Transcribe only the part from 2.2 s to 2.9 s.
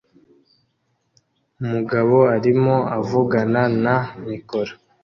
arimo